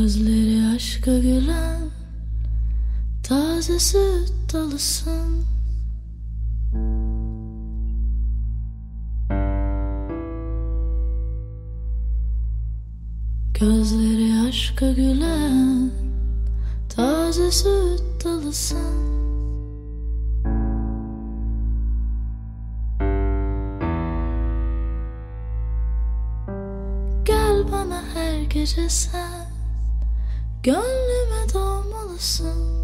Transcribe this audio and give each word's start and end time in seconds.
Gözleri 0.00 0.74
aşka 0.76 1.18
gülen 1.18 1.90
Taze 3.22 3.78
süt 3.78 4.32
dalısın. 4.52 5.44
Gözleri 13.60 14.48
aşka 14.48 14.92
gülen 14.92 15.90
Taze 16.88 17.50
süt 17.50 18.24
dalısın. 18.24 18.78
Gel 27.24 27.72
bana 27.72 28.02
her 28.14 28.42
gece 28.42 28.88
sen 28.88 29.49
Gönlüme 30.62 31.52
doğmalısın 31.54 32.80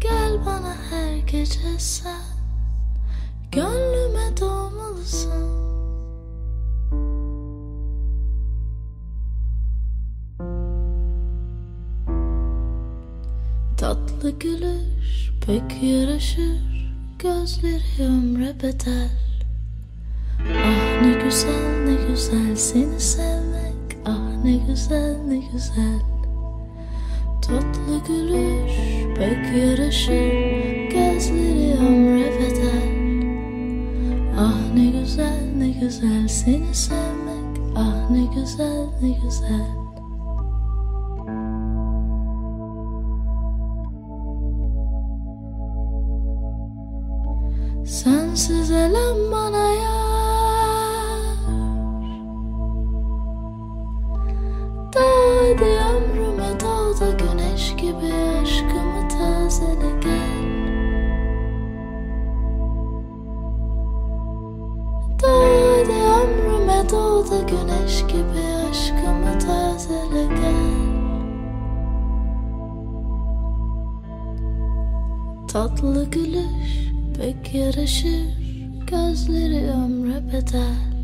Gel 0.00 0.46
bana 0.46 0.74
her 0.90 1.16
gece 1.16 1.78
sen. 1.78 2.22
Gönlüme 3.52 4.36
doğmalısın 4.40 5.58
Tatlı 13.76 14.30
gülüş 14.30 15.30
pek 15.46 15.82
yaraşır. 15.82 16.88
Gözleri 17.18 18.02
ömre 18.02 18.56
bedel 18.62 19.27
Ah 20.40 21.02
ne 21.02 21.24
güzel 21.24 21.84
ne 21.84 21.94
güzel 22.08 22.56
seni 22.56 23.00
sevmek. 23.00 23.98
Ah 24.04 24.44
ne 24.44 24.56
güzel 24.56 25.16
ne 25.28 25.38
güzel. 25.52 26.00
Tatlı 27.42 28.00
gülüş 28.08 28.72
pek 29.16 29.56
yaraşır 29.56 30.68
Gözleri 30.90 31.74
ömre 31.80 32.32
bedel. 32.38 32.88
Ah 34.38 34.74
ne 34.74 35.00
güzel 35.00 35.54
ne 35.56 35.68
güzel 35.68 36.28
seni 36.28 36.74
sevmek. 36.74 37.60
Ah 37.76 38.10
ne 38.10 38.24
güzel 38.34 38.86
ne 39.02 39.10
güzel. 39.10 39.78
Sensiz 47.84 48.70
elem 48.70 49.32
bana 49.32 49.67
doğda 66.90 67.40
güneş 67.40 68.02
gibi 68.02 68.44
aşkımı 68.70 69.38
tazele 69.38 70.26
gel 70.26 70.88
Tatlı 75.48 76.10
gülüş 76.10 76.92
pek 77.16 77.54
yaraşır 77.54 78.38
Gözleri 78.90 79.70
ömre 79.70 80.26
bedel. 80.28 80.98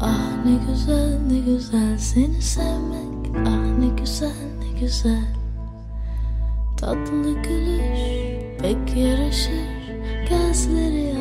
Ah 0.00 0.44
ne 0.44 0.72
güzel 0.72 1.18
ne 1.30 1.38
güzel 1.38 1.98
seni 1.98 2.42
sevmek 2.42 3.46
Ah 3.46 3.78
ne 3.78 4.00
güzel 4.00 4.32
ne 4.58 4.80
güzel. 4.80 5.34
Tatlı 6.76 7.42
gülüş 7.42 8.00
pek 8.60 8.96
yaraşır 8.96 9.68
Gözleri 10.30 11.11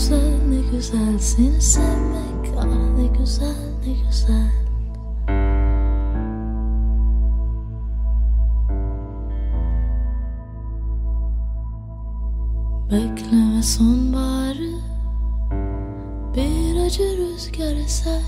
güzel 0.00 0.48
ne 0.48 0.60
güzel 0.70 1.18
seni 1.18 1.60
sevmek. 1.60 2.58
Ah 2.58 2.64
ne 2.96 3.06
güzel 3.18 3.56
ne 3.86 3.92
güzel. 4.06 4.50
Bekleme 12.90 13.62
sonbaharı 13.62 14.74
Bir 16.34 16.86
acı 16.86 17.16
rüzgar 17.18 17.76
eser. 17.76 18.22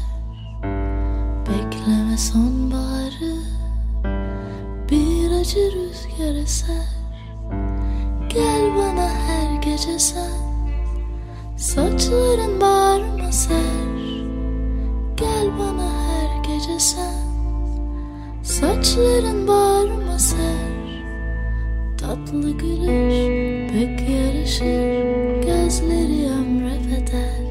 Bekleme 1.48 2.16
sonbaharı 2.16 3.36
Bir 4.90 5.40
acı 5.40 5.72
rüzgar 5.72 6.34
eser. 6.34 6.88
Gel 8.28 8.76
bana 8.76 9.08
her 9.08 9.62
gece 9.62 9.98
sen 9.98 10.51
Saçların 11.74 12.60
bağrıma 12.60 13.32
ser. 13.32 13.56
Gel 15.16 15.46
bana 15.58 15.90
her 15.90 16.44
gece 16.44 16.78
sen. 16.78 17.22
Saçların 18.42 19.48
bağrıma 19.48 20.18
ser. 20.18 21.02
Tatlı 21.98 22.50
gülüş 22.50 23.16
pek 23.72 24.10
yarışır. 24.10 25.42
Gözleri 25.46 26.30
ömre 26.30 26.78
bedel 26.90 27.46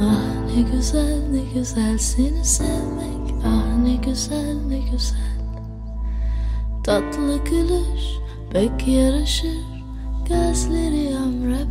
Ah 0.00 0.54
ne 0.56 0.62
güzel 0.76 1.22
ne 1.30 1.54
güzel 1.54 1.98
seni 1.98 2.44
sevmek. 2.44 3.34
Ah 3.46 3.76
ne 3.84 3.94
güzel 3.94 4.56
ne 4.68 4.78
güzel. 4.78 5.38
Tatlı 6.84 7.44
gülüş 7.44 8.18
pek 8.52 8.88
yarışır. 8.88 9.72
Gözleri 10.28 11.16
Ah 11.16 11.61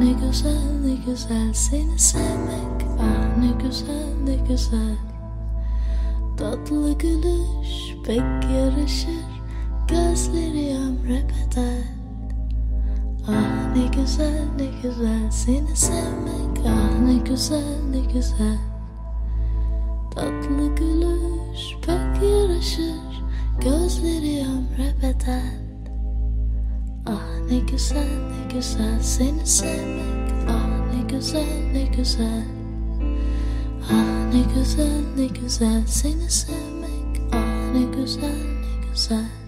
ne 0.00 0.12
güzel 0.12 0.80
ne 0.84 0.94
güzel 1.06 1.52
seni 1.52 1.98
sevmek. 1.98 2.86
Ah 3.00 3.36
ne 3.38 3.62
güzel 3.62 4.14
ne 4.24 4.34
güzel. 4.48 4.96
Tatlı 6.36 6.98
gülüş 6.98 7.96
pek 8.04 8.50
yarışır. 8.54 9.26
Gözleri 9.88 10.76
ömre 10.78 11.22
bedel 11.28 11.84
Ah 13.28 13.76
ne 13.76 13.86
güzel 14.02 14.44
ne 14.58 14.66
güzel 14.82 15.30
seni 15.30 15.76
sevmek. 15.76 16.66
Ah 16.66 17.00
ne 17.00 17.14
güzel 17.14 17.80
ne 17.90 18.00
güzel. 18.12 18.58
Tatlı 20.14 20.74
gülüş 20.76 21.76
pek 21.86 22.22
yaraşır 22.22 23.06
Gözleri 23.60 24.46
Ah 24.46 25.65
ne 27.50 27.58
güzel 27.58 28.08
ne 28.30 28.54
güzel 28.54 29.02
seni 29.02 29.46
sevmek 29.46 30.32
Ah 30.48 30.94
ne 30.94 31.12
güzel 31.12 31.70
ne 31.72 31.84
güzel 31.96 32.44
Ah 33.90 34.32
ne 34.34 34.54
güzel 34.54 35.00
ne 35.16 35.26
güzel 35.26 35.82
seni 35.86 36.30
sevmek 36.30 37.20
Ah 37.32 37.72
ne 37.74 37.96
güzel 37.96 38.44
ne 38.60 38.90
güzel 38.90 39.45